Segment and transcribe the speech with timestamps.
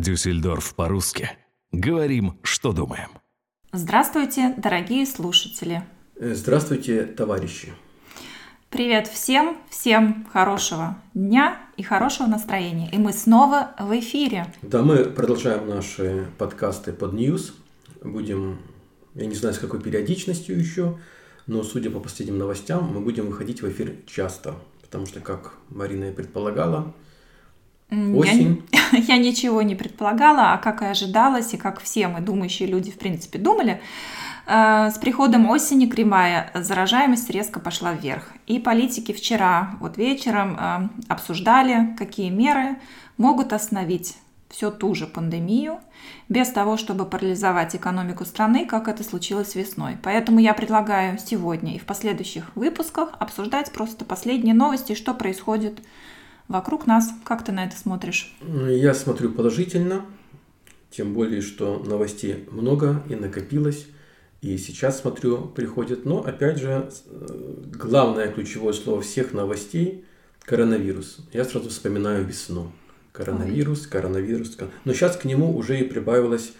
[0.00, 1.30] Дюссельдорф по-русски.
[1.72, 3.08] Говорим, что думаем.
[3.72, 5.82] Здравствуйте, дорогие слушатели.
[6.16, 7.72] Э, Здравствуйте, товарищи.
[8.70, 12.88] Привет всем, всем хорошего дня и хорошего настроения.
[12.92, 14.46] И мы снова в эфире.
[14.62, 17.52] Да, мы продолжаем наши подкасты под News.
[18.02, 18.58] Будем,
[19.14, 20.98] я не знаю, с какой периодичностью еще,
[21.46, 24.54] но судя по последним новостям, мы будем выходить в эфир часто.
[24.82, 26.94] Потому что, как Марина и предполагала,
[27.90, 28.62] осень.
[28.92, 32.90] Я, я ничего не предполагала, а как и ожидалось, и как все мы думающие люди,
[32.90, 33.80] в принципе, думали,
[34.46, 38.32] э, с приходом осени кривая заражаемость резко пошла вверх.
[38.46, 42.76] И политики вчера, вот вечером, э, обсуждали, какие меры
[43.16, 44.16] могут остановить
[44.48, 45.78] всю ту же пандемию,
[46.28, 49.96] без того, чтобы парализовать экономику страны, как это случилось весной.
[50.02, 55.80] Поэтому я предлагаю сегодня и в последующих выпусках обсуждать просто последние новости, что происходит
[56.48, 57.10] вокруг нас.
[57.24, 58.34] Как ты на это смотришь?
[58.42, 60.04] Я смотрю положительно,
[60.90, 63.86] тем более, что новостей много и накопилось.
[64.40, 66.90] И сейчас смотрю, приходит, но опять же,
[67.72, 70.04] главное ключевое слово всех новостей–
[70.44, 71.18] коронавирус.
[71.32, 72.72] Я сразу вспоминаю весну.
[73.12, 73.90] Коронавирус, Ой.
[73.90, 74.56] коронавирус.
[74.84, 76.52] Но сейчас к нему уже и прибавилось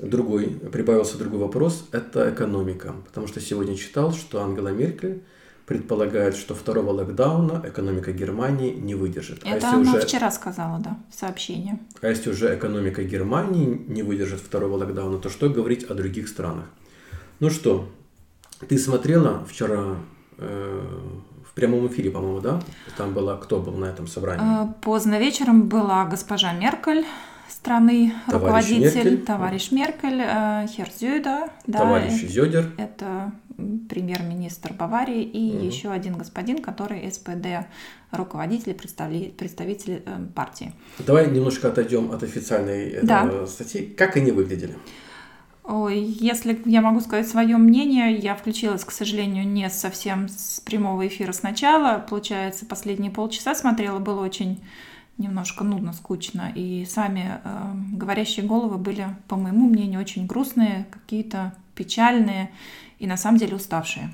[0.00, 2.94] другой, прибавился другой вопрос– это экономика.
[3.06, 5.22] Потому что сегодня читал, что Ангела Меркель
[5.66, 9.38] предполагает, что второго локдауна экономика Германии не выдержит.
[9.44, 10.06] Это а если она уже...
[10.06, 11.78] вчера сказала, да, в сообщении.
[12.02, 16.66] А если уже экономика Германии не выдержит второго локдауна, то что говорить о других странах?
[17.40, 17.88] Ну что,
[18.68, 19.96] ты смотрела вчера
[20.38, 20.86] э,
[21.48, 22.60] в прямом эфире, по-моему, да?
[22.96, 24.64] Там была, кто был на этом собрании?
[24.64, 27.06] Э, поздно вечером была госпожа Меркель,
[27.48, 29.24] страны, товарищ руководитель, Меркель.
[29.24, 31.48] товарищ Меркель, э, Херзюда.
[31.66, 32.70] Да, товарищ Зёдер.
[32.76, 33.32] Это
[33.88, 35.64] премьер-министр Баварии и угу.
[35.64, 37.66] еще один господин, который СПД
[38.10, 40.72] руководитель, представитель э, партии.
[40.98, 43.46] Давай немножко отойдем от официальной да.
[43.46, 43.86] статьи.
[43.86, 44.76] Как они выглядели?
[45.64, 51.06] Ой, если я могу сказать свое мнение, я включилась, к сожалению, не совсем с прямого
[51.06, 51.98] эфира сначала.
[51.98, 54.62] Получается, последние полчаса смотрела, было очень
[55.16, 56.52] немножко нудно, скучно.
[56.54, 62.50] И сами э, говорящие головы были, по моему мнению, очень грустные, какие-то печальные
[63.04, 64.10] и на самом деле уставшие,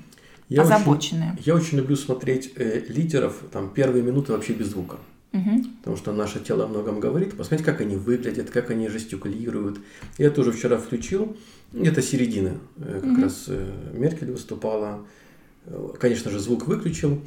[0.48, 1.32] я озабоченные.
[1.34, 4.96] Очень, я очень люблю смотреть э, лидеров, там первые минуты вообще без звука.
[5.32, 5.64] Угу.
[5.78, 7.36] Потому что наше тело о многом говорит.
[7.36, 9.78] Посмотреть, как они выглядят, как они жестикулируют.
[10.18, 11.36] Я тоже вчера включил.
[11.72, 12.54] Это середина.
[12.78, 13.22] Э, как угу.
[13.22, 15.06] раз э, Меркель выступала.
[16.00, 17.22] Конечно же, звук выключил.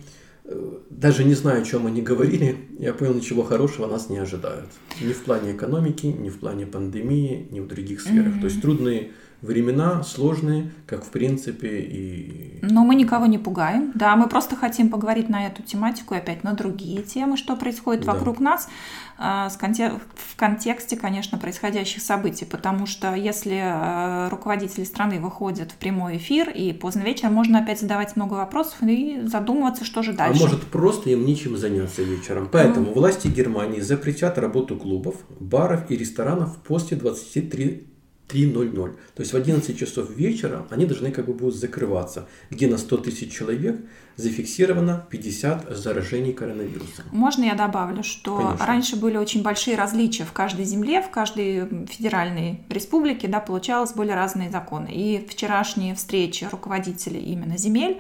[0.90, 4.70] Даже не знаю, о чем они говорили, я понял, ничего хорошего нас не ожидают.
[5.00, 8.36] Ни в плане экономики, ни в плане пандемии, ни в других сферах.
[8.36, 8.40] Mm-hmm.
[8.42, 9.12] То есть трудные
[9.44, 12.60] времена сложные, как в принципе и...
[12.62, 16.44] Но мы никого не пугаем, да, мы просто хотим поговорить на эту тематику и опять
[16.44, 18.14] на другие темы, что происходит да.
[18.14, 18.70] вокруг нас
[19.18, 26.18] а, в контексте, конечно, происходящих событий, потому что если а, руководители страны выходят в прямой
[26.18, 30.42] эфир, и поздно вечером можно опять задавать много вопросов и задумываться, что же а дальше.
[30.42, 32.48] А может просто им нечем заняться вечером.
[32.50, 32.94] Поэтому mm.
[32.94, 37.93] власти Германии запретят работу клубов, баров и ресторанов после 23
[38.34, 38.96] 3.00.
[39.16, 42.98] То есть в 11 часов вечера они должны как бы будут закрываться, где на 100
[42.98, 43.78] тысяч человек
[44.16, 47.06] зафиксировано 50 заражений коронавирусом.
[47.12, 48.66] Можно я добавлю, что Конечно.
[48.66, 54.12] раньше были очень большие различия в каждой земле, в каждой федеральной республике, да, получалось были
[54.12, 54.90] разные законы.
[54.92, 58.00] И вчерашние встречи руководителей именно земель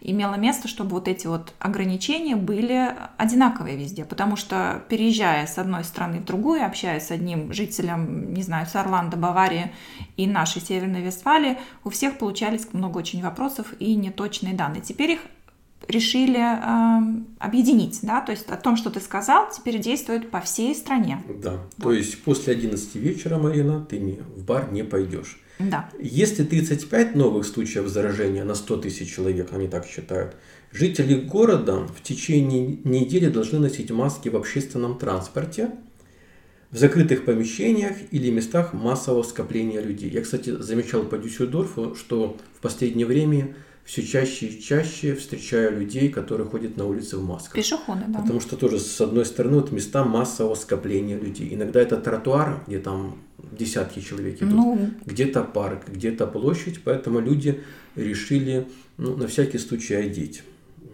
[0.00, 5.84] имело место, чтобы вот эти вот ограничения были одинаковые везде, потому что переезжая с одной
[5.84, 9.72] страны в другую, общаясь с одним жителем, не знаю, с Орландо, Баварии
[10.16, 14.82] и нашей Северной Вестфалии, у всех получались много очень вопросов и неточные данные.
[14.82, 15.20] Теперь их
[15.86, 20.74] решили э, объединить, да, то есть о том, что ты сказал, теперь действует по всей
[20.74, 21.22] стране.
[21.42, 21.82] Да, вот.
[21.82, 25.40] то есть после 11 вечера, Марина, ты не, в бар не пойдешь.
[25.58, 25.90] Да.
[26.00, 30.36] Если 35 новых случаев заражения на 100 тысяч человек, они так считают,
[30.72, 35.70] жители города в течение недели должны носить маски в общественном транспорте,
[36.70, 40.10] в закрытых помещениях или местах массового скопления людей.
[40.10, 43.54] Я, кстати, замечал по Дюссельдорфу, что в последнее время
[43.88, 47.54] все чаще и чаще встречаю людей, которые ходят на улице в масках.
[47.54, 48.18] Пешеходы, да.
[48.18, 51.54] Потому что тоже, с одной стороны, вот места массового скопления людей.
[51.54, 54.90] Иногда это тротуар, где там десятки человек идут, ну...
[55.06, 57.64] где-то парк, где-то площадь, поэтому люди
[57.96, 58.68] решили
[58.98, 60.42] ну, на всякий случай одеть.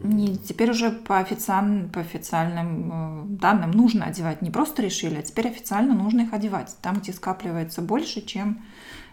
[0.04, 4.40] Не, теперь уже по, официальным, по официальным э, данным нужно одевать.
[4.40, 6.76] Не просто решили, а теперь официально нужно их одевать.
[6.80, 8.62] Там, где скапливается больше, чем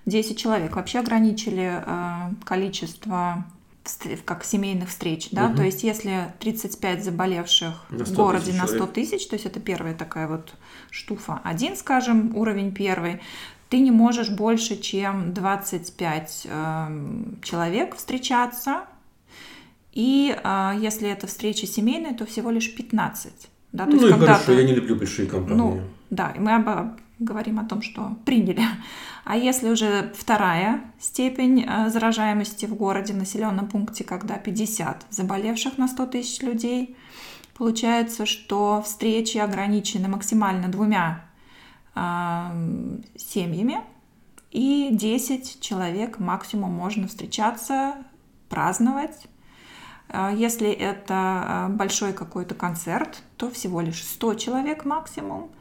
[0.06, 0.75] 10 человек.
[0.75, 3.44] Вообще ограничили э, количество
[4.25, 5.57] как семейных встреч, да, угу.
[5.57, 10.28] то есть если 35 заболевших в городе на 100 тысяч, то есть это первая такая
[10.28, 10.54] вот
[10.89, 13.22] штуфа, один, скажем, уровень первый,
[13.69, 16.88] ты не можешь больше, чем 25 э,
[17.42, 18.81] человек встречаться,
[19.94, 23.31] и э, если это встреча семейная, то всего лишь 15.
[23.72, 25.57] Да, то ну есть, и хорошо, я не люблю большие компании.
[25.57, 28.63] Ну, да, и мы об, говорим о том, что приняли.
[29.23, 35.88] А если уже вторая степень э, заражаемости в городе, населенном пункте, когда 50 заболевших на
[35.88, 36.97] 100 тысяч людей,
[37.56, 41.23] получается, что встречи ограничены максимально двумя
[41.94, 43.81] э, семьями,
[44.50, 47.94] и 10 человек максимум можно встречаться,
[48.50, 49.27] праздновать.
[50.09, 55.51] Э, если это э, большой какой-то концерт, то всего лишь 100 человек максимум.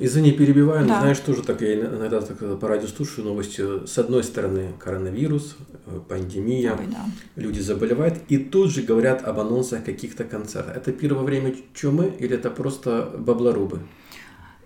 [0.00, 0.94] Извини, перебиваю, да.
[0.94, 3.86] но знаешь, тоже так я иногда так по радио слушаю новости.
[3.86, 5.56] С одной стороны, коронавирус,
[5.86, 7.04] э, пандемия, Ой, да.
[7.34, 10.76] люди заболевают, и тут же говорят об анонсах каких-то концертов.
[10.76, 13.80] Это первое время чумы или это просто баблорубы?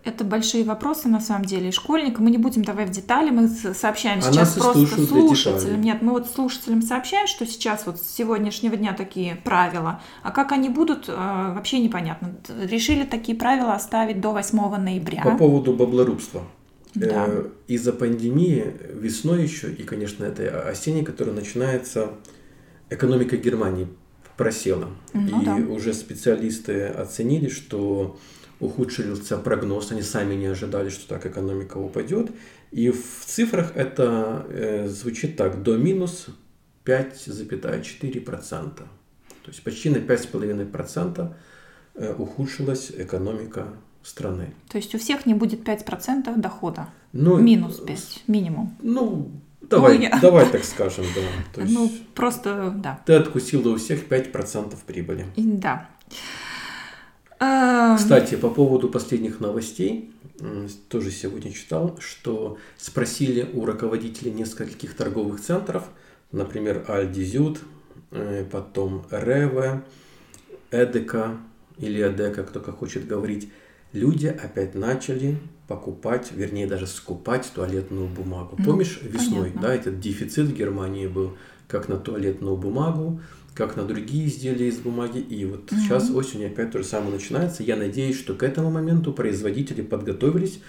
[0.05, 1.69] Это большие вопросы на самом деле.
[1.69, 5.81] И школьникам мы не будем давать в детали, мы сообщаем а сейчас просто слушателям.
[5.81, 10.01] Нет, мы вот слушателям сообщаем, что сейчас вот с сегодняшнего дня такие правила.
[10.23, 12.35] А как они будут, э, вообще непонятно.
[12.63, 15.23] Решили такие правила оставить до 8 ноября.
[15.23, 16.43] По поводу баблорубства.
[16.95, 17.27] Да.
[17.29, 22.11] Э, из-за пандемии весной еще, и, конечно, это осенний, который начинается,
[22.91, 23.87] экономика Германии
[24.37, 24.89] просела.
[25.13, 25.55] Ну, и да.
[25.55, 28.17] уже специалисты оценили, что
[28.63, 32.31] ухудшился прогноз, они сами не ожидали, что так экономика упадет.
[32.71, 36.27] И в цифрах это э, звучит так, до минус
[36.85, 38.75] 5,4%.
[38.77, 38.87] То
[39.49, 41.35] есть почти на 5,5%
[41.95, 43.67] э, ухудшилась экономика
[44.03, 44.55] страны.
[44.69, 46.89] То есть у всех не будет 5% дохода?
[47.13, 48.77] Ну, минус 5 минимум?
[48.81, 49.31] Ну,
[49.61, 50.19] Давай, ну, я...
[50.21, 51.21] давай так скажем, да.
[51.55, 53.01] То есть ну, просто, да.
[53.07, 55.27] Ты откусила у всех 5% прибыли.
[55.37, 55.89] Да.
[57.97, 60.13] Кстати, по поводу последних новостей,
[60.89, 65.85] тоже сегодня читал, что спросили у руководителей нескольких торговых центров,
[66.31, 67.61] например, Альдизют,
[68.11, 69.83] э, потом Реве,
[70.71, 71.37] Эдека
[71.79, 73.51] или Эдека, кто как хочет говорить,
[73.93, 75.39] люди опять начали
[75.69, 78.57] покупать, вернее даже скупать туалетную бумагу.
[78.59, 79.63] Ну, Помнишь весной, понятно.
[79.63, 81.37] да, этот дефицит в Германии был
[81.69, 83.21] как на туалетную бумагу,
[83.55, 85.19] как на другие изделия из бумаги.
[85.19, 85.81] И вот угу.
[85.81, 87.63] сейчас осенью опять то же самое начинается.
[87.63, 90.61] Я надеюсь, что к этому моменту производители подготовились,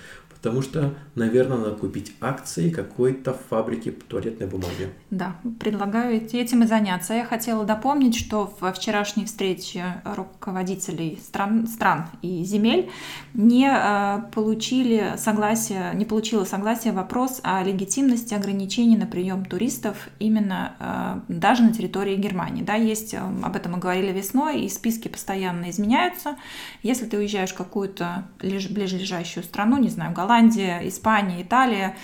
[0.44, 4.90] потому что, наверное, надо купить акции какой-то фабрики туалетной бумаги.
[5.10, 7.14] Да, предлагаю этим и заняться.
[7.14, 12.90] Я хотела допомнить, что в вчерашней встрече руководителей стран, стран и земель
[13.34, 21.24] не э, получили согласие, не получила согласия вопрос о легитимности ограничений на прием туристов именно
[21.30, 22.64] э, даже на территории Германии.
[22.64, 26.38] Да, есть, э, об этом мы говорили весной, и списки постоянно изменяются.
[26.82, 31.96] Если ты уезжаешь в какую-то ближайшую страну, не знаю, Голландия, Испания, Италия,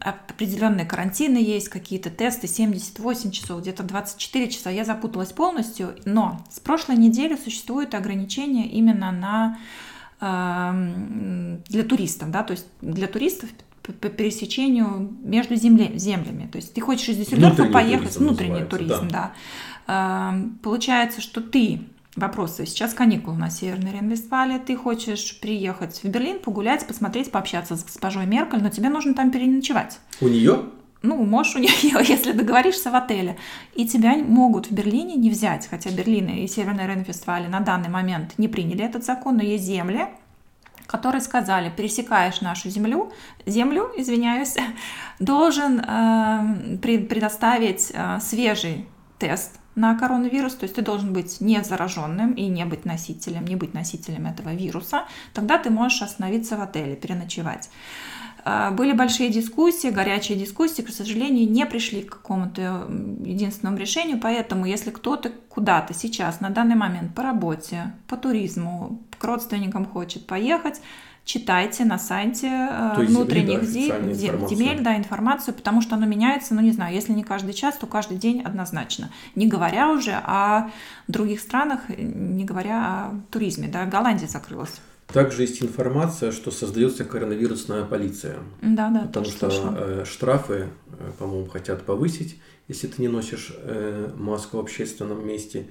[0.00, 4.70] определенные карантины есть, какие-то тесты, 78 часов, где-то 24 часа.
[4.70, 9.58] Я запуталась полностью, но с прошлой недели существуют ограничения именно на
[10.20, 13.50] э, для туристов, да, то есть для туристов
[13.92, 16.48] по пересечению между земле, землями.
[16.50, 19.32] То есть ты хочешь из Дюссельдорфа поехать, внутренний туризм, да.
[19.86, 20.32] да.
[20.34, 21.80] Э, получается, что ты
[22.16, 22.66] вопросы.
[22.66, 24.58] Сейчас каникулы на Северной Рейн-Вестфалии.
[24.64, 29.30] Ты хочешь приехать в Берлин, погулять, посмотреть, пообщаться с госпожой Меркель, но тебе нужно там
[29.30, 29.98] переночевать.
[30.20, 30.64] У нее?
[31.02, 31.70] Ну, можешь у нее,
[32.08, 33.36] если договоришься в отеле.
[33.74, 38.34] И тебя могут в Берлине не взять, хотя Берлин и Северная Рейн-Вестфалия на данный момент
[38.38, 40.06] не приняли этот закон, но есть земли,
[40.86, 43.12] которые сказали, пересекаешь нашу землю,
[43.46, 44.54] землю, извиняюсь,
[45.18, 48.86] должен э, предоставить э, свежий
[49.18, 53.56] тест на коронавирус, то есть ты должен быть не зараженным и не быть носителем, не
[53.56, 57.68] быть носителем этого вируса, тогда ты можешь остановиться в отеле, переночевать.
[58.48, 62.86] А, были большие дискуссии, горячие дискуссии, к сожалению, не пришли к какому-то
[63.24, 69.24] единственному решению, поэтому если кто-то куда-то сейчас, на данный момент по работе, по туризму, к
[69.24, 70.80] родственникам хочет поехать,
[71.24, 76.54] читайте на сайте э, То внутренних земель, да, земель, да, информацию, потому что оно меняется,
[76.54, 79.10] ну не знаю, если не каждый час, то каждый день однозначно.
[79.34, 80.70] Не говоря уже о
[81.08, 84.80] других странах, не говоря о туризме, да, Голландия закрылась.
[85.12, 88.38] Также есть информация, что создается коронавирусная полиция.
[88.60, 89.02] Да, да.
[89.06, 92.36] Потому что э, штрафы, э, по-моему, хотят повысить,
[92.66, 95.66] если ты не носишь э, маску в общественном месте.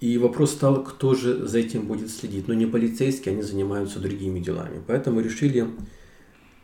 [0.00, 2.48] И вопрос стал, кто же за этим будет следить.
[2.48, 4.82] Но не полицейские, они занимаются другими делами.
[4.86, 5.66] Поэтому решили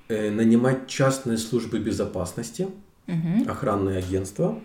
[0.09, 2.69] нанимать частные службы безопасности,
[3.07, 3.51] угу.
[3.51, 4.61] охранные агентства,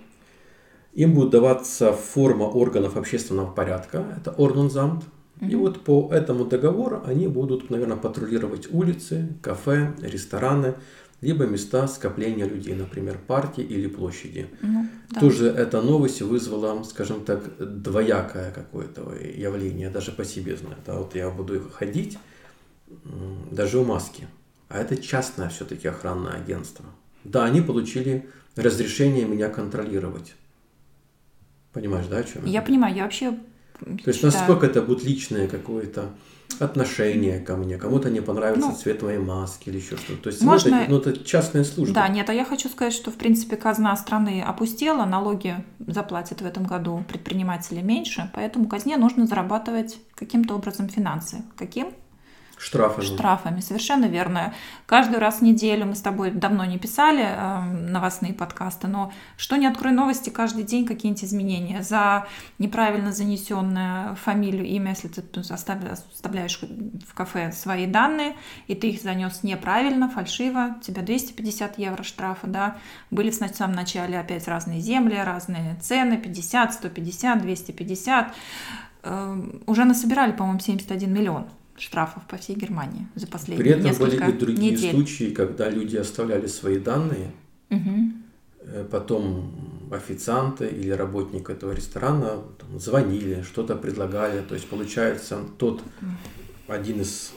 [0.93, 5.05] им будет даваться форма органов общественного порядка, это Ордунзамт.
[5.41, 10.75] И вот по этому договору они будут, наверное, патрулировать улицы, кафе, рестораны,
[11.21, 14.49] либо места скопления людей, например, парки или площади.
[14.61, 15.19] Ну, да.
[15.19, 20.77] Тоже эта новость вызвала, скажем так, двоякое какое-то явление, даже по себе знаю.
[20.85, 22.17] Да, вот я буду ходить,
[23.51, 24.27] даже у маски.
[24.69, 26.85] А это частное все-таки охранное агентство.
[27.23, 30.35] Да, они получили разрешение меня контролировать.
[31.73, 32.51] Понимаешь, да, о чем я?
[32.53, 33.37] Я понимаю, я вообще
[33.79, 36.09] То есть, насколько это будет личное какое-то
[36.59, 40.23] отношение ко мне, кому-то не понравится ну, цвет моей маски или еще что-то.
[40.23, 40.71] То есть можно...
[40.71, 41.93] ну, это, ну, это частная служба.
[41.93, 46.45] Да, нет, а я хочу сказать, что в принципе казна страны опустела, налоги заплатят в
[46.45, 51.43] этом году предприниматели меньше, поэтому казне нужно зарабатывать каким-то образом финансы.
[51.57, 51.93] Каким?
[52.57, 53.05] Штрафами.
[53.05, 54.53] Штрафами, совершенно верно.
[54.87, 59.57] Каждый раз в неделю мы с тобой давно не писали э, новостные подкасты, но что
[59.57, 61.83] не открой новости, каждый день какие-нибудь изменения.
[61.83, 62.25] За
[62.57, 66.59] неправильно занесенную фамилию, имя, если ты оставляешь
[67.07, 68.35] в кафе свои данные,
[68.65, 72.77] и ты их занес неправильно, фальшиво, тебя 250 евро штрафа, да.
[73.11, 78.33] Были в самом начале опять разные земли, разные цены, 50, 150, 250.
[79.03, 81.47] Э, уже насобирали, по-моему, 71 миллион
[81.77, 84.91] штрафов по всей Германии за последние При этом несколько были и другие недель.
[84.91, 87.31] случаи, когда люди оставляли свои данные,
[87.69, 88.11] угу.
[88.91, 94.41] потом официанты или работник этого ресторана там, звонили, что-то предлагали.
[94.41, 95.81] То есть получается тот
[96.67, 97.33] один из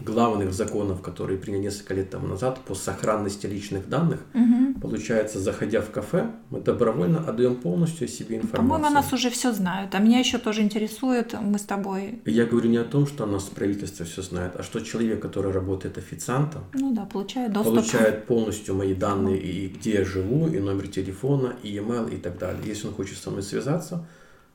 [0.00, 4.80] главных законов, которые приняли несколько лет тому назад по сохранности личных данных, угу.
[4.80, 8.68] получается, заходя в кафе, мы добровольно отдаем полностью себе информацию.
[8.68, 9.94] По-моему, нас уже все знают.
[9.94, 12.20] А меня еще тоже интересует, мы с тобой...
[12.24, 15.98] Я говорю не о том, что нас правительство все знает, а что человек, который работает
[15.98, 17.74] официантом, ну да, получает доступ.
[17.74, 22.38] Получает полностью мои данные, и где я живу, и номер телефона, и email, и так
[22.38, 22.62] далее.
[22.66, 24.06] Если он хочет со мной связаться,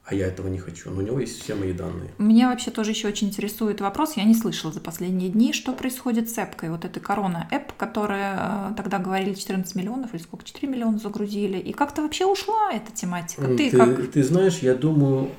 [0.05, 0.89] а я этого не хочу.
[0.89, 2.09] Но у него есть все мои данные.
[2.17, 6.29] Меня вообще тоже еще очень интересует вопрос, я не слышала за последние дни, что происходит
[6.29, 10.67] с эпкой, вот этой корона эп, которая э, тогда говорили 14 миллионов или сколько, 4
[10.67, 13.43] миллиона загрузили, и как-то вообще ушла эта тематика.
[13.43, 14.11] Ты, ты, как...
[14.11, 15.29] ты знаешь, я думаю,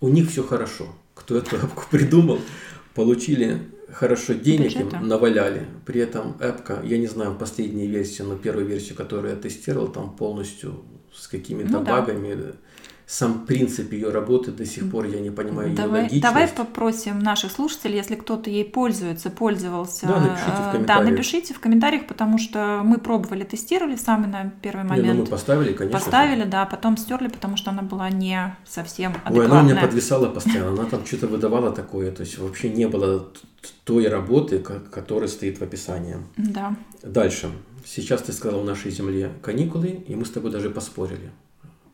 [0.00, 0.88] у них все хорошо.
[1.14, 2.40] Кто эту эпку придумал,
[2.94, 3.62] получили
[3.92, 4.96] хорошо денег Бюджета.
[4.96, 5.66] им наваляли.
[5.86, 10.16] При этом эпка, я не знаю последнюю версию, но первую версию, которую я тестировал, там
[10.16, 12.34] полностью с какими-то ну, багами.
[12.34, 12.52] Да
[13.06, 16.22] сам принцип ее работы до сих пор я не понимаю давай, ее логичность.
[16.22, 21.04] Давай попросим наших слушателей, если кто-то ей пользуется, пользовался, да, напишите в комментариях.
[21.04, 25.06] Да, напишите в комментариях, потому что мы пробовали, тестировали самый на первый момент.
[25.06, 25.98] Не, ну мы поставили, конечно.
[25.98, 29.40] Поставили, да, потом стерли, потому что она была не совсем адекватная.
[29.40, 32.88] Ой, она у меня подвисала постоянно, она там что-то выдавала такое, то есть вообще не
[32.88, 33.28] было
[33.84, 36.16] той работы, которая стоит в описании.
[36.38, 36.74] Да.
[37.02, 37.50] Дальше.
[37.84, 41.30] Сейчас ты сказал в нашей земле каникулы, и мы с тобой даже поспорили.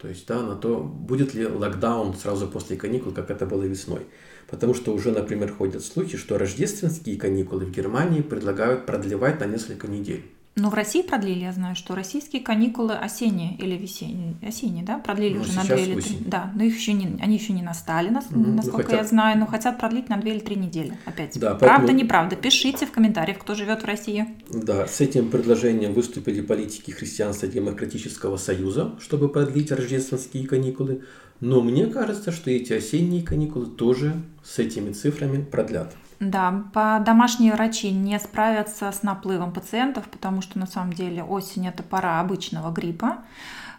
[0.00, 4.06] То есть, да, на то, будет ли локдаун сразу после каникул, как это было весной.
[4.48, 9.88] Потому что уже, например, ходят слухи, что рождественские каникулы в Германии предлагают продлевать на несколько
[9.88, 10.24] недель.
[10.60, 15.36] Но в России продлили, я знаю, что российские каникулы осенние или весенние, осенние, да, продлили
[15.36, 16.18] ну, уже на две или три.
[16.20, 19.00] Да, но их еще не, они еще не настали, нас, угу, насколько ну, хотят...
[19.00, 20.98] я знаю, но хотят продлить на две или три недели.
[21.06, 21.38] Опять.
[21.40, 21.98] Да, Правда, поэтому...
[21.98, 22.36] неправда?
[22.36, 24.26] Пишите в комментариях, кто живет в России.
[24.50, 31.04] Да, с этим предложением выступили политики Христианско-демократического союза, чтобы продлить рождественские каникулы.
[31.40, 34.12] Но мне кажется, что эти осенние каникулы тоже
[34.44, 35.94] с этими цифрами продлят.
[36.20, 41.66] Да, по домашние врачи не справятся с наплывом пациентов, потому что на самом деле осень
[41.66, 43.24] это пора обычного гриппа,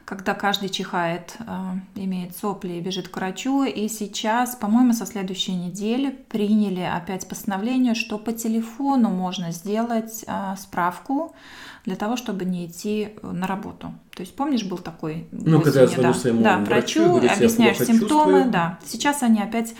[0.05, 1.43] когда каждый чихает, э,
[1.93, 3.63] имеет сопли и бежит к врачу.
[3.63, 10.55] И сейчас, по-моему, со следующей недели приняли опять постановление, что по телефону можно сделать э,
[10.57, 11.35] справку
[11.85, 13.93] для того, чтобы не идти на работу.
[14.15, 18.07] То есть, помнишь, был такой ну, осенью, когда да, да, врачу, врачу говорит, объясняешь симптомы,
[18.07, 18.51] чувствую.
[18.51, 18.79] да.
[18.83, 19.75] Сейчас они опять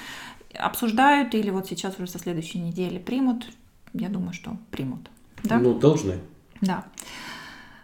[0.58, 3.46] обсуждают или вот сейчас уже со следующей недели примут?
[3.93, 5.10] Я думаю, что примут.
[5.43, 5.60] Да?
[5.60, 6.20] Ну, должны.
[6.62, 6.86] Да.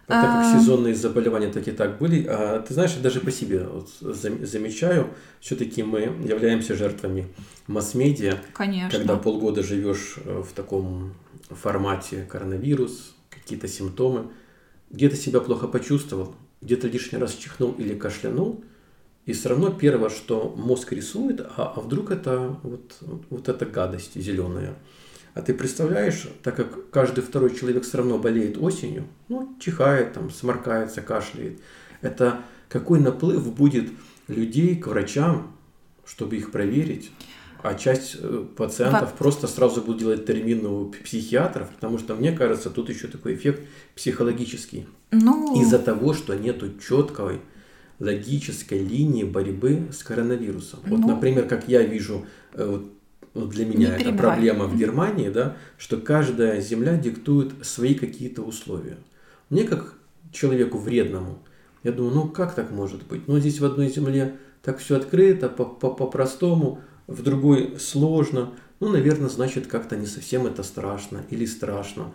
[0.06, 3.30] А так как а, сезонные заболевания так и так были, а ты знаешь, даже по
[3.30, 5.10] себе вот замечаю,
[5.40, 7.28] все-таки мы являемся жертвами
[7.66, 8.38] масс-медиа.
[8.54, 8.98] Конечно.
[8.98, 11.12] Когда полгода живешь э, в таком
[11.50, 14.30] формате коронавирус, какие-то симптомы,
[14.90, 18.64] где-то себя плохо почувствовал, где-то лишний раз чихнул или кашлянул–
[19.28, 22.96] и все равно первое, что мозг рисует, а, а вдруг это вот,
[23.28, 24.74] вот эта гадость зеленая.
[25.34, 30.30] А ты представляешь, так как каждый второй человек все равно болеет осенью, ну, чихает, там,
[30.30, 31.60] сморкается, кашляет,
[32.00, 33.90] это какой наплыв будет
[34.28, 35.54] людей к врачам,
[36.06, 37.10] чтобы их проверить,
[37.62, 39.16] а часть э, пациентов Во...
[39.18, 43.60] просто сразу будут делать термин у психиатров, потому что, мне кажется, тут еще такой эффект
[43.94, 44.86] психологический.
[45.10, 45.60] Ну...
[45.60, 47.42] Из-за того, что нету четкой
[48.00, 50.80] логической линии борьбы с коронавирусом.
[50.86, 52.92] Вот, ну, например, как я вижу, э, вот,
[53.34, 58.98] вот для меня это проблема в Германии, да, что каждая земля диктует свои какие-то условия.
[59.50, 59.94] Мне как
[60.32, 61.38] человеку вредному,
[61.82, 63.26] я думаю, ну как так может быть?
[63.28, 68.52] Ну здесь в одной земле так все открыто, по-простому, в другой сложно.
[68.80, 72.12] Ну, наверное, значит, как-то не совсем это страшно или страшно.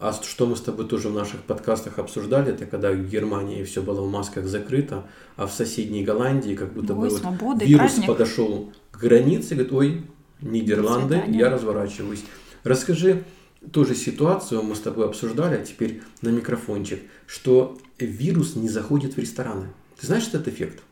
[0.00, 3.82] А что мы с тобой тоже в наших подкастах обсуждали, это когда в Германии все
[3.82, 8.06] было в масках закрыто, а в соседней Голландии как будто ой, бы вот вирус праздник.
[8.06, 10.02] подошел к границе, говорит, ой,
[10.40, 12.24] Нидерланды, я разворачиваюсь.
[12.64, 13.24] Расскажи
[13.72, 19.18] тоже ситуацию, мы с тобой обсуждали, а теперь на микрофончик, что вирус не заходит в
[19.18, 19.68] рестораны.
[20.00, 20.82] Ты знаешь этот эффект?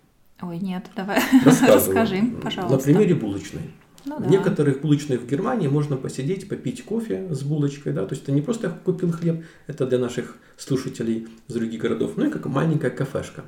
[0.41, 2.77] Ой, нет, давай расскажи, пожалуйста.
[2.77, 3.71] На примере булочной.
[4.05, 4.25] Ну, да.
[4.25, 8.33] В некоторых булочных в Германии можно посидеть, попить кофе с булочкой, да, то есть это
[8.33, 12.91] не просто купил хлеб, это для наших слушателей из других городов, ну и как маленькая
[12.91, 13.45] кафешка.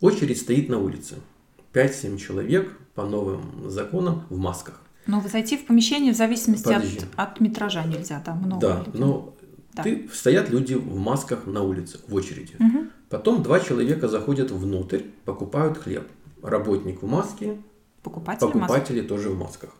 [0.00, 1.16] Очередь стоит на улице.
[1.72, 4.80] 5-7 человек по новым законам в масках.
[5.06, 6.84] Но зайти в помещение в зависимости от,
[7.14, 8.92] от метража нельзя, там много Да, людей.
[9.00, 9.34] но
[9.72, 9.82] да.
[9.82, 12.54] ты, стоят люди в масках на улице, в очереди.
[12.58, 12.86] Угу.
[13.08, 16.08] Потом два человека заходят внутрь, покупают хлеб.
[16.42, 17.58] Работник в маске,
[18.06, 19.70] покупатели, покупатели в тоже в масках.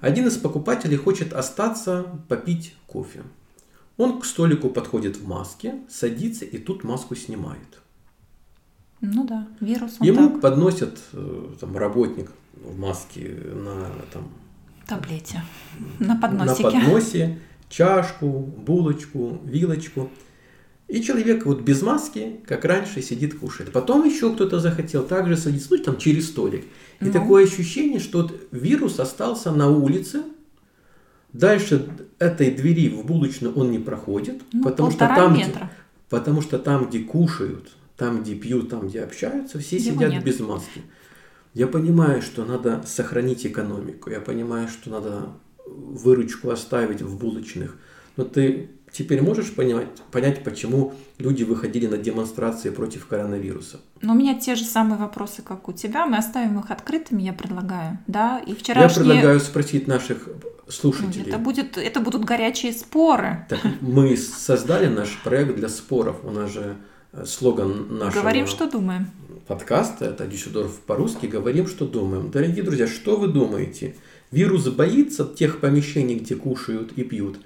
[0.00, 3.22] Один из покупателей хочет остаться попить кофе.
[3.96, 7.80] Он к столику подходит в маске, садится и тут маску снимает.
[9.00, 9.96] Ну да, вирус.
[10.00, 10.40] Ему так.
[10.40, 14.28] подносят э, там, работник в маске на там,
[14.86, 15.42] таблете,
[15.98, 16.62] на подносике.
[16.62, 17.38] На подносе
[17.68, 20.10] чашку, булочку, вилочку.
[20.86, 23.72] И человек вот без маски, как раньше, сидит, кушает.
[23.72, 26.64] Потом еще кто-то захотел также садиться, ну, там, через столик.
[27.00, 27.12] И ну.
[27.12, 30.22] такое ощущение, что вот вирус остался на улице,
[31.32, 31.88] дальше
[32.18, 35.64] этой двери в булочную он не проходит, ну, потому, что там, метра.
[35.64, 35.70] Где,
[36.10, 40.24] потому что там, где кушают, там, где пьют, там, где общаются, все Его сидят нет.
[40.24, 40.82] без маски.
[41.54, 45.28] Я понимаю, что надо сохранить экономику, я понимаю, что надо
[45.66, 47.76] выручку оставить в булочных,
[48.16, 53.80] но ты теперь можешь понимать, понять, почему люди выходили на демонстрации против коронавируса?
[54.00, 56.06] Но у меня те же самые вопросы, как у тебя.
[56.06, 57.98] Мы оставим их открытыми, я предлагаю.
[58.06, 58.38] Да?
[58.38, 59.06] И вчерашние...
[59.06, 60.28] Я предлагаю спросить наших
[60.68, 61.28] слушателей.
[61.28, 63.46] Это, будет, это будут горячие споры.
[63.48, 66.16] Так, мы создали наш проект для споров.
[66.22, 66.76] У нас же
[67.12, 68.22] э, слоган нашего...
[68.22, 69.08] Говорим, что думаем
[69.46, 72.30] подкаста, это Дюссельдорф по-русски, говорим, что думаем.
[72.30, 73.94] Дорогие друзья, что вы думаете?
[74.30, 77.36] Вирус боится тех помещений, где кушают и пьют?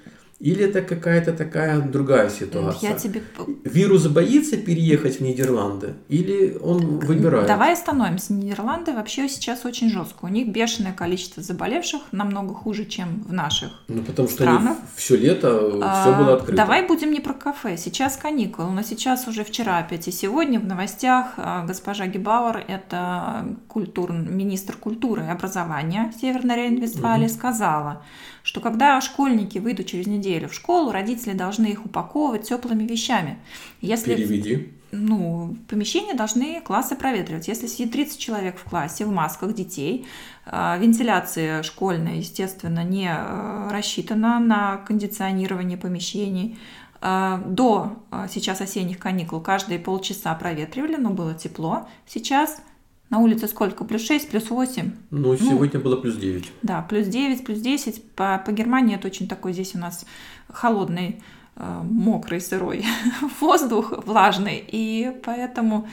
[0.41, 2.91] Или это какая-то такая другая ситуация?
[2.91, 3.23] Я тебе...
[3.65, 5.95] Вирус боится переехать в Нидерланды?
[6.09, 7.49] Или он выбирает?
[7.49, 8.33] Давай остановимся.
[8.33, 10.27] Нидерланды вообще сейчас очень жестко.
[10.27, 14.61] У них бешеное количество заболевших, намного хуже, чем в наших Ну, потому что странах.
[14.63, 16.57] они все лето, а, все было открыто.
[16.57, 17.77] Давай будем не про кафе.
[17.77, 18.71] Сейчас каникулы.
[18.71, 24.13] Но сейчас уже вчера опять и сегодня в новостях а, госпожа Гебауэр, это культур...
[24.13, 27.35] министр культуры и образования Северной Рейн-Вестфалии, угу.
[27.35, 28.03] сказала,
[28.49, 33.37] что когда школьники выйдут через неделю в школу, родители должны их упаковывать теплыми вещами.
[33.83, 34.73] Если Переведи.
[34.91, 37.47] Ну, помещения должны классы проветривать.
[37.47, 40.07] Если сидит 30 человек в классе в масках детей,
[40.47, 46.59] а, вентиляция школьная, естественно, не э, рассчитана на кондиционирование помещений.
[47.03, 47.99] А, до
[48.31, 51.87] сейчас осенних каникул каждые полчаса проветривали, но было тепло.
[52.07, 52.63] Сейчас
[53.11, 53.85] на улице сколько?
[53.85, 54.93] Плюс 6, плюс 8?
[55.11, 56.53] Ну, сегодня ну, было плюс 9.
[56.63, 58.11] Да, плюс 9, плюс 10.
[58.13, 60.05] По, по Германии это очень такой здесь у нас
[60.49, 61.23] холодный,
[61.57, 62.85] э, мокрый, сырой
[63.41, 64.63] воздух, влажный.
[64.67, 65.89] И поэтому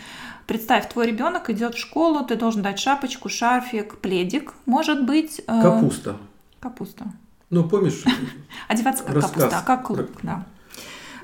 [0.45, 5.41] представь, твой ребенок идет в школу, ты должен дать шапочку, шарфик, пледик, может быть...
[5.47, 6.17] Э, капуста.
[6.59, 7.05] Капуста.
[7.49, 8.03] Ну, помнишь?
[8.67, 10.45] Одеваться как капуста, как клуб, да.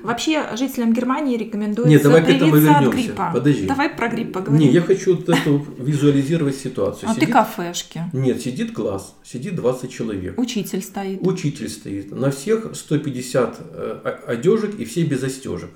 [0.02, 2.88] Вообще жителям Германии рекомендуется Нет, давай к этому вернемся.
[2.88, 3.30] от гриппа.
[3.32, 3.66] Подожди.
[3.66, 4.66] Давай про грипп поговорим.
[4.66, 7.08] Не, я хочу вот эту визуализировать ситуацию.
[7.12, 7.26] А сидит...
[7.26, 8.02] ты кафешки.
[8.12, 10.38] Нет, сидит класс, сидит 20 человек.
[10.38, 11.20] Учитель стоит.
[11.22, 12.10] Учитель стоит.
[12.10, 15.70] На всех 150 э, одежек и все без застежек.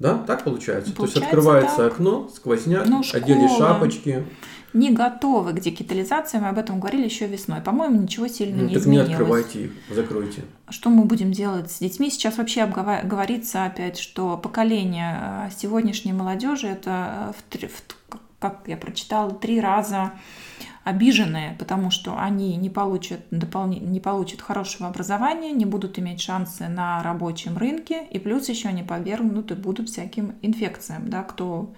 [0.00, 0.92] Да, так получается?
[0.92, 1.92] получается То есть открывается так.
[1.92, 4.24] окно, сквозняк, ну, одели шапочки
[4.72, 7.60] не готовы к дигитализации, мы об этом говорили еще весной.
[7.60, 9.08] По-моему, ничего сильно ну, не так изменилось.
[9.08, 10.42] не открывайте их, закройте.
[10.68, 12.10] Что мы будем делать с детьми?
[12.10, 17.82] Сейчас вообще говорится опять, что поколение э, сегодняшней молодежи это, э, в, в,
[18.38, 20.12] как я прочитала, три раза
[20.84, 23.78] обиженные, потому что они не получат, дополни...
[23.78, 28.82] не получат хорошего образования, не будут иметь шансы на рабочем рынке, и плюс еще они
[28.82, 31.72] повергнуты будут всяким инфекциям, да, кто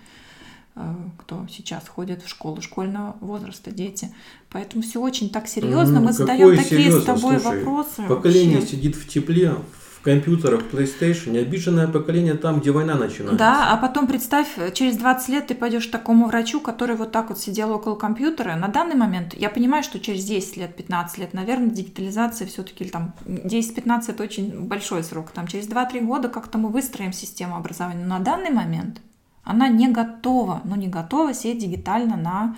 [0.74, 4.14] Э, кто сейчас ходит в школу школьного возраста, дети.
[4.48, 6.00] Поэтому все очень так серьезно.
[6.00, 7.00] Мы Какое задаем такие серьезно?
[7.00, 8.02] с тобой Слушай, вопросы.
[8.08, 8.76] Поколение вообще.
[8.76, 13.38] сидит в тепле, в компьютерах, PlayStation, обиженное поколение там, где война начинается.
[13.38, 17.28] Да, а потом представь, через 20 лет ты пойдешь к такому врачу, который вот так
[17.28, 18.56] вот сидел около компьютера.
[18.56, 23.14] На данный момент, я понимаю, что через 10 лет, 15 лет, наверное, дигитализация все-таки там
[23.26, 25.30] 10-15 это очень большой срок.
[25.30, 28.04] Там через 2-3 года как-то мы выстроим систему образования.
[28.04, 29.00] Но на данный момент
[29.44, 32.56] она не готова, ну не готова сесть дигитально на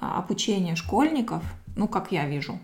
[0.00, 1.42] а, обучение школьников,
[1.76, 2.58] ну как я вижу.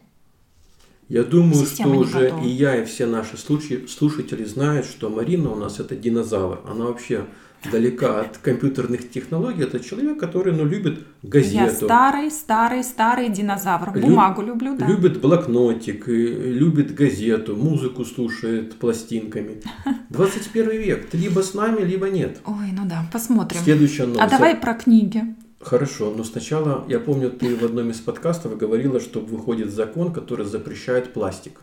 [1.08, 2.44] Я думаю, Система что уже готова.
[2.44, 6.60] и я, и все наши слушатели знают, что Марина у нас это динозавр.
[6.66, 7.26] Она вообще
[7.70, 9.62] далека от компьютерных технологий.
[9.62, 11.56] Это человек, который ну, любит газету.
[11.56, 13.98] Я старый, старый, старый динозавр.
[13.98, 14.86] Бумагу Люб, люблю, да.
[14.86, 19.62] Любит блокнотик, любит газету, музыку слушает пластинками.
[20.10, 21.08] 21 век.
[21.08, 22.40] Ты либо с нами, либо нет.
[22.46, 23.60] Ой, ну да, посмотрим.
[23.62, 24.22] Следующая новость.
[24.22, 25.34] А давай про книги.
[25.64, 30.44] Хорошо, но сначала, я помню, ты в одном из подкастов говорила, что выходит закон, который
[30.44, 31.58] запрещает пластик.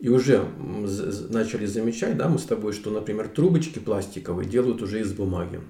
[0.00, 0.44] И уже
[1.28, 5.60] начали замечать, да, мы с тобой, что, например, трубочки пластиковые делают уже из бумаги.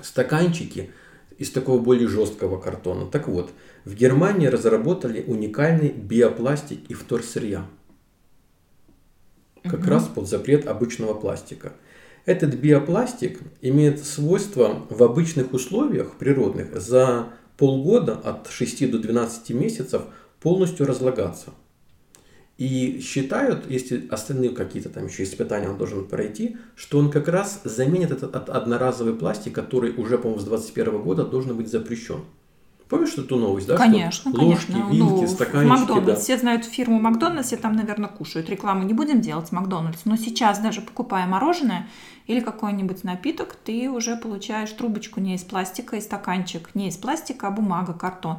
[0.00, 0.90] Стаканчики
[1.36, 3.06] из такого более жесткого картона.
[3.06, 3.50] Так вот,
[3.84, 7.66] в Германии разработали уникальный биопластик и вторсырья.
[9.64, 9.88] Как угу.
[9.88, 11.72] раз под запрет обычного пластика.
[12.26, 20.02] Этот биопластик имеет свойство в обычных условиях природных за полгода от 6 до 12 месяцев
[20.40, 21.50] полностью разлагаться.
[22.56, 27.60] И считают, если остальные какие-то там еще испытания он должен пройти, что он как раз
[27.64, 32.24] заменит этот одноразовый пластик, который уже, по-моему, с 2021 года должен быть запрещен.
[32.88, 33.76] Помнишь эту новость, да?
[33.76, 34.92] Конечно, что ложки, конечно.
[34.92, 35.70] вилки, ну, стаканчики.
[35.70, 36.06] Макдональдс.
[36.06, 36.16] Да.
[36.16, 38.50] Все знают фирму Макдональдс, и там, наверное, кушают.
[38.50, 40.04] Рекламу не будем делать Макдональдс.
[40.04, 41.88] Но сейчас, даже покупая мороженое
[42.26, 47.48] или какой-нибудь напиток, ты уже получаешь трубочку не из пластика и стаканчик не из пластика,
[47.48, 48.38] а бумага, картон.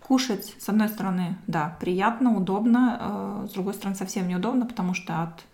[0.00, 5.22] Кушать, с одной стороны, да, приятно, удобно, э, с другой стороны, совсем неудобно, потому что
[5.22, 5.44] от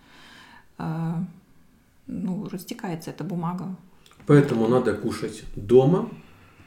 [0.77, 1.13] э,
[2.07, 3.75] ну, растекается эта бумага.
[4.27, 6.09] Поэтому надо кушать дома,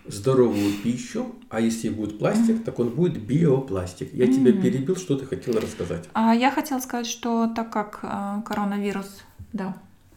[0.07, 4.13] здоровую пищу, а если будет пластик, так он будет биопластик.
[4.13, 6.09] Я тебя перебил, что ты хотела рассказать?
[6.13, 9.77] А я хотела сказать, что так как э, коронавирус, да,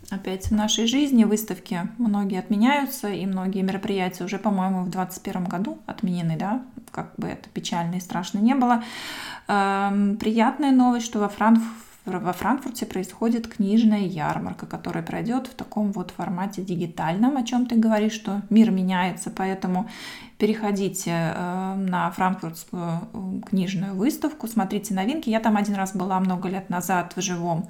[0.10, 5.80] опять в нашей жизни выставки многие отменяются, и многие мероприятия уже, по-моему, в 2021 году
[5.86, 8.84] отменены, да, как бы это печально и страшно не было.
[9.48, 15.92] Эм, приятная новость, что во Франкфурте во Франкфурте происходит книжная ярмарка, которая пройдет в таком
[15.92, 19.90] вот формате дигитальном, о чем ты говоришь, что мир меняется, поэтому
[20.38, 25.30] переходите э, на франкфуртскую э, книжную выставку, смотрите новинки.
[25.30, 27.68] Я там один раз была много лет назад в живом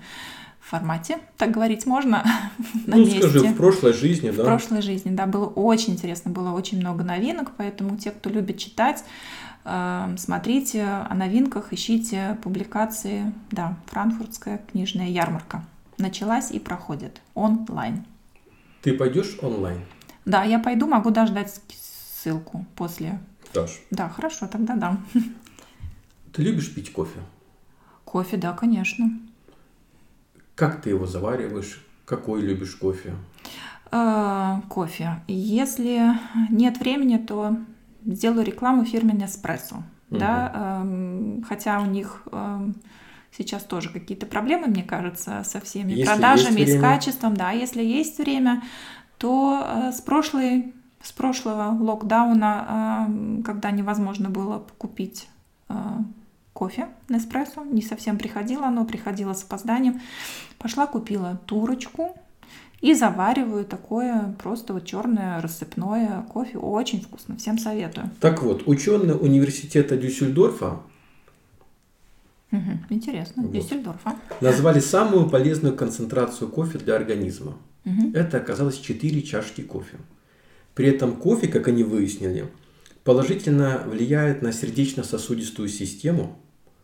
[0.68, 2.24] формате, так говорить можно,
[2.88, 3.20] на ну, месте.
[3.20, 4.44] скажи, в прошлой жизни, да?
[4.44, 8.58] В прошлой жизни, да, было очень интересно, было очень много новинок, поэтому те, кто любит
[8.58, 9.04] читать,
[10.18, 13.34] смотрите о новинках, ищите публикации.
[13.52, 15.64] Да, франкфуртская книжная ярмарка
[15.98, 18.06] началась и проходит онлайн.
[18.82, 19.82] Ты пойдешь онлайн?
[20.26, 23.20] Да, я пойду, могу даже дать ссылку после.
[23.54, 23.82] Дашь?
[23.92, 24.98] Да, хорошо, тогда да.
[26.34, 27.20] Ты любишь пить кофе?
[28.06, 29.10] Кофе, да, конечно.
[30.56, 31.84] Как ты его завариваешь?
[32.06, 33.16] Какой любишь кофе?
[33.92, 35.22] Э, кофе.
[35.28, 36.12] Если
[36.50, 37.58] нет времени, то
[38.08, 39.84] сделаю рекламу фирме Nespresso.
[40.10, 40.20] Угу.
[40.20, 42.70] Да, э, хотя у них э,
[43.32, 47.36] сейчас тоже какие-то проблемы, мне кажется, со всеми если продажами и с качеством.
[47.36, 48.64] Да, если есть время,
[49.18, 55.30] то э, с прошлой с прошлого локдауна, э, когда невозможно было купить
[55.70, 55.76] э,
[56.54, 60.02] кофе Неспрессо, не совсем приходило, но приходило с опозданием,
[60.58, 62.18] пошла купила турочку,
[62.82, 66.58] и завариваю такое просто вот черное рассыпное кофе.
[66.58, 68.10] Очень вкусно, всем советую.
[68.20, 70.82] Так вот, ученые университета Дюссельдорфа
[72.52, 73.52] Угу, интересно, вот.
[73.52, 74.16] Дюссельдорфа.
[74.40, 77.58] Назвали самую полезную концентрацию кофе для организма.
[77.86, 78.12] Угу.
[78.14, 79.98] Это оказалось 4 чашки кофе.
[80.74, 82.48] При этом кофе, как они выяснили,
[83.04, 86.40] положительно влияет на сердечно-сосудистую систему,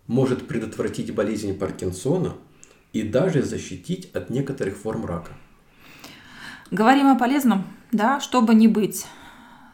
[0.08, 2.36] может предотвратить болезнь Паркинсона
[2.92, 5.32] и даже защитить от некоторых форм рака.
[6.74, 9.06] Говорим о полезном, да, чтобы не быть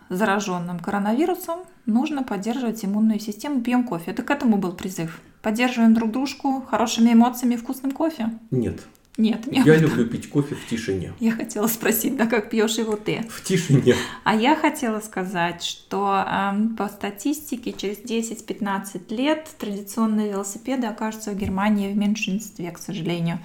[0.10, 4.12] зараженным коронавирусом, нужно поддерживать иммунную систему, пьем кофе.
[4.12, 5.22] Это к этому был призыв.
[5.42, 8.38] Поддерживаем друг дружку хорошими эмоциями вкусным кофе?
[8.52, 8.82] Нет.
[9.16, 9.66] Нет, нет.
[9.66, 11.14] Я люблю пить кофе в тишине.
[11.22, 13.26] Я хотела спросить, да, как пьешь его ты?
[13.30, 13.96] В тишине.
[14.26, 21.38] А я хотела сказать, что э, по статистике через 10-15 лет традиционные велосипеды окажутся в
[21.38, 23.40] Германии в меньшинстве, к сожалению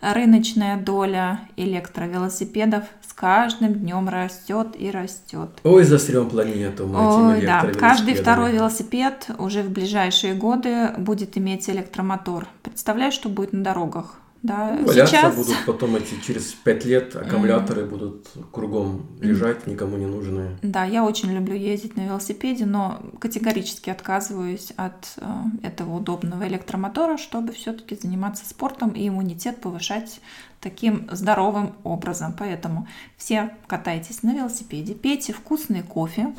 [0.00, 5.50] рыночная доля электровелосипедов с каждым днем растет и растет.
[5.64, 7.66] Ой, засрем планету мы Ой, этими да.
[7.78, 12.46] Каждый второй велосипед уже в ближайшие годы будет иметь электромотор.
[12.62, 14.20] Представляешь, что будет на дорогах?
[14.42, 14.78] Да.
[14.82, 15.36] Валяться Сейчас...
[15.36, 17.88] будут потом эти через пять лет аккумуляторы mm.
[17.88, 20.58] будут кругом лежать, никому не нужные.
[20.62, 25.26] Да, я очень люблю ездить на велосипеде, но категорически отказываюсь от э,
[25.62, 30.20] этого удобного электромотора, чтобы все-таки заниматься спортом и иммунитет повышать
[30.60, 32.34] таким здоровым образом.
[32.38, 36.34] Поэтому все катайтесь на велосипеде, пейте вкусный кофе,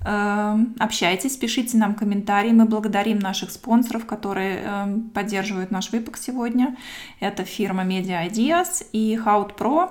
[0.00, 2.52] общайтесь, пишите нам комментарии.
[2.52, 6.76] Мы благодарим наших спонсоров, которые эм, поддерживают наш выпуск сегодня.
[7.20, 9.90] Это фирма Media Ideas и Haut Pro.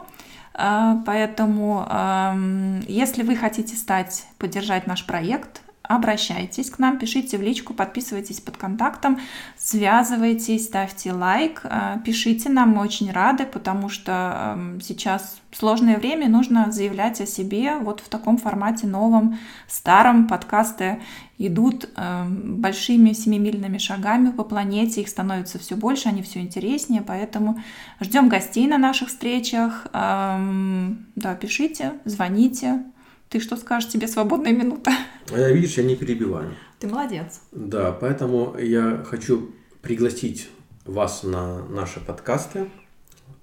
[0.53, 7.41] Э, поэтому, эм, если вы хотите стать, поддержать наш проект, обращайтесь к нам, пишите в
[7.41, 9.19] личку, подписывайтесь под контактом,
[9.57, 16.29] связывайтесь, ставьте лайк, э, пишите нам, мы очень рады, потому что эм, сейчас сложное время,
[16.29, 20.27] нужно заявлять о себе вот в таком формате новом, старом.
[20.27, 21.01] Подкасты
[21.37, 27.61] идут эм, большими семимильными шагами по планете, их становится все больше, они все интереснее, поэтому
[27.99, 29.87] ждем гостей на наших встречах.
[29.93, 32.83] Эм, да, пишите, звоните,
[33.29, 34.91] ты что скажешь, тебе свободная минута?
[35.29, 36.53] Я, видишь, я не перебиваю.
[36.79, 37.41] Ты молодец.
[37.51, 40.49] Да, поэтому я хочу пригласить
[40.85, 42.69] вас на наши подкасты,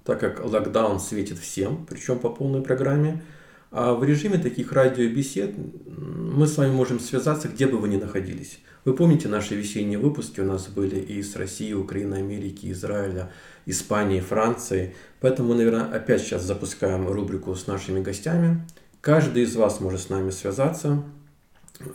[0.03, 3.23] так как локдаун светит всем, причем по полной программе.
[3.71, 5.53] А в режиме таких радиобесед
[5.85, 8.59] мы с вами можем связаться, где бы вы ни находились.
[8.85, 13.31] Вы помните наши весенние выпуски у нас были и с России, Украины, Америки, Израиля,
[13.65, 14.95] Испании, Франции.
[15.19, 18.63] Поэтому мы, наверное, опять сейчас запускаем рубрику с нашими гостями.
[19.05, 21.03] Каждый из вас может с нами связаться,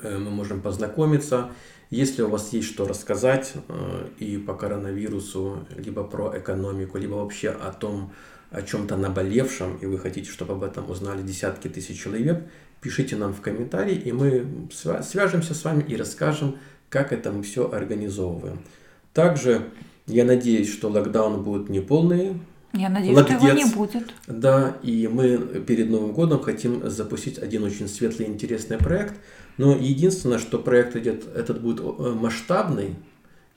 [0.03, 1.51] э, мы можем познакомиться.
[1.91, 7.49] Если у вас есть что рассказать э, и по коронавирусу, либо про экономику, либо вообще
[7.49, 8.13] о том,
[8.53, 12.45] о чем-то наболевшем, и вы хотите, чтобы об этом узнали десятки тысяч человек,
[12.81, 16.59] пишите нам в комментарии, и мы свяжемся с вами и расскажем,
[16.91, 18.61] как это мы все организовываем.
[19.15, 19.69] Также
[20.07, 22.39] я надеюсь, что локдаун будет не полный,
[22.73, 23.37] я надеюсь, Лагдец.
[23.37, 24.15] что его не будет.
[24.27, 29.15] Да, и мы перед Новым годом хотим запустить один очень светлый и интересный проект.
[29.57, 32.95] Но единственное, что проект идет, этот будет э, масштабный,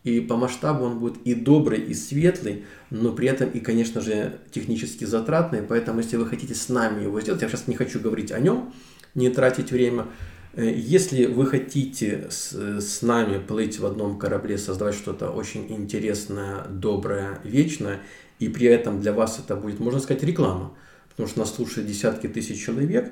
[0.04, 4.40] и по масштабу он будет и добрый, и светлый, но при этом и, конечно же,
[4.52, 5.62] технически затратный.
[5.62, 8.74] Поэтому, если вы хотите с нами его сделать, я сейчас не хочу говорить о нем,
[9.16, 10.08] не тратить время.
[10.54, 16.66] Э, если вы хотите с, с нами плыть в одном корабле, создавать что-то очень интересное,
[16.70, 18.02] доброе, вечное,
[18.40, 20.74] и при этом для вас это будет, можно сказать, реклама,
[21.10, 23.12] потому что нас слушают десятки тысяч человек.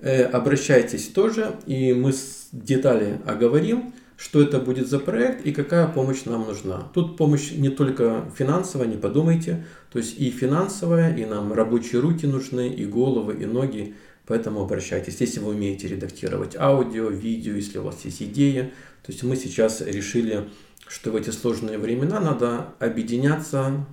[0.00, 2.12] Э, обращайтесь тоже, и мы
[2.52, 6.88] детали оговорим, что это будет за проект и какая помощь нам нужна.
[6.94, 12.26] Тут помощь не только финансовая, не подумайте, то есть и финансовая, и нам рабочие руки
[12.26, 13.94] нужны, и головы, и ноги,
[14.26, 15.20] поэтому обращайтесь.
[15.20, 19.80] Если вы умеете редактировать аудио, видео, если у вас есть идея, то есть мы сейчас
[19.80, 20.48] решили,
[20.86, 23.84] что в эти сложные времена надо объединяться,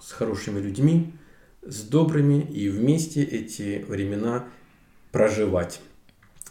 [0.00, 1.12] с хорошими людьми,
[1.62, 4.44] с добрыми и вместе эти времена
[5.12, 5.80] проживать.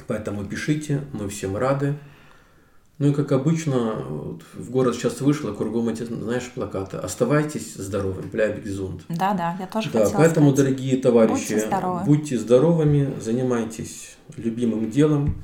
[0.05, 1.95] Поэтому пишите, мы всем рады.
[2.99, 6.97] Ну и как обычно, вот в город сейчас вышло, кругом эти, знаешь, плакаты.
[6.97, 9.01] Оставайтесь здоровыми, bleibt gesund.
[9.09, 10.65] Да, да, я тоже да, хотела Поэтому, сказать.
[10.65, 12.05] дорогие товарищи, будьте, здоровы.
[12.05, 15.43] будьте здоровыми, занимайтесь любимым делом,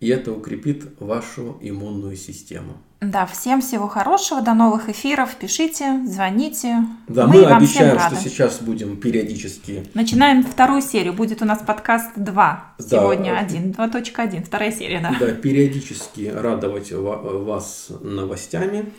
[0.00, 2.78] и это укрепит вашу иммунную систему.
[3.00, 6.86] Да, всем всего хорошего, до новых эфиров, пишите, звоните.
[7.08, 9.86] Да, мы, мы обещаем, что сейчас будем периодически...
[9.94, 12.84] Начинаем вторую серию, будет у нас подкаст 2, да.
[12.84, 15.14] сегодня 1, 2.1, вторая серия, да.
[15.18, 18.92] Да, периодически радовать вас новостями,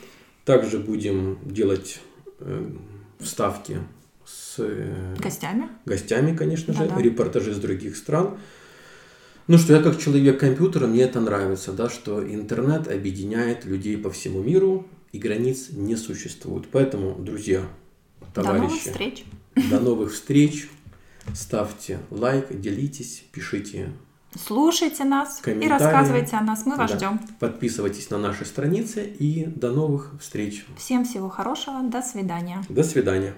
[0.45, 1.99] также будем делать
[2.39, 2.71] э,
[3.19, 3.77] вставки
[4.25, 4.55] с...
[4.59, 5.67] Э, гостями.
[5.85, 6.99] Гостями, конечно же, да.
[6.99, 8.37] репортажи из других стран.
[9.47, 14.09] Ну что, я как человек компьютера, мне это нравится, да, что интернет объединяет людей по
[14.11, 16.67] всему миру, и границ не существует.
[16.71, 17.63] Поэтому, друзья,
[18.33, 19.25] товарищи, до новых встреч.
[19.69, 20.69] До новых встреч.
[21.33, 23.89] Ставьте лайк, делитесь, пишите.
[24.35, 26.65] Слушайте нас и рассказывайте о нас.
[26.65, 26.97] Мы вас да.
[26.97, 27.19] ждем.
[27.39, 30.65] Подписывайтесь на наши страницы и до новых встреч.
[30.77, 31.81] Всем всего хорошего.
[31.83, 32.63] До свидания.
[32.69, 33.35] До свидания.